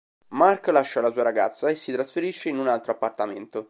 Mark 0.29 0.65
lascia 0.69 0.99
la 0.99 1.11
sua 1.11 1.21
ragazza 1.21 1.69
e 1.69 1.75
si 1.75 1.91
trasferisce 1.91 2.49
in 2.49 2.57
un 2.57 2.67
altro 2.67 2.91
appartamento. 2.93 3.59